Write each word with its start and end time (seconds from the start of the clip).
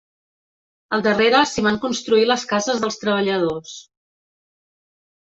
Al 0.95 1.01
darrere 1.07 1.41
s'hi 1.49 1.63
van 1.67 1.77
construir 1.83 2.23
les 2.29 2.45
cases 2.53 2.81
dels 2.87 2.97
treballadors. 3.05 3.75